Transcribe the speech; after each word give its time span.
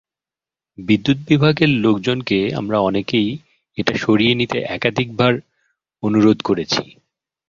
বিদ্যুৎ 0.77 1.19
বিভাগের 1.27 1.71
লোকজনকে 1.83 2.39
আমরা 2.55 2.77
অনেকেই 2.79 3.29
এটা 3.77 3.93
সরিয়ে 3.97 4.33
নিতে 4.35 4.57
একাধিকবার 4.67 5.33
অনুরোধ 6.03 6.37
করেছি। 6.41 6.83